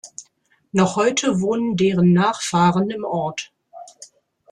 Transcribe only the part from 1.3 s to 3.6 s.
wohnen deren Nachfahren im Ort.